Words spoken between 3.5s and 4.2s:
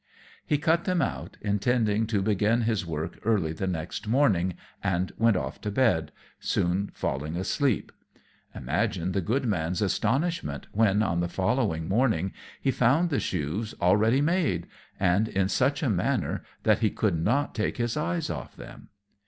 the next